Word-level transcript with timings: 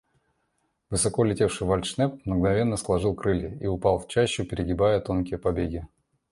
Высоко 0.89 1.23
летевший 1.23 1.67
вальдшнеп 1.67 2.25
мгновенно 2.25 2.75
сложил 2.75 3.13
крылья 3.13 3.55
и 3.59 3.67
упал 3.67 3.99
в 3.99 4.07
чащу, 4.07 4.43
пригибая 4.45 4.99
тонкие 4.99 5.37
побеги. 5.37 5.87